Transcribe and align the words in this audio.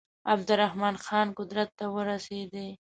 عبدالرحمن 0.33 0.95
خان 1.05 1.27
قدرت 1.39 1.69
ته 1.79 1.85
ورسېدی. 1.95 2.67